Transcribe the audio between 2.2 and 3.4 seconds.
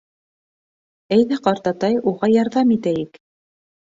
ярҙам итәйек.